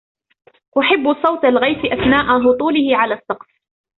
[0.79, 3.61] أحب صوت الغيث أثناء هطوله علی السقف.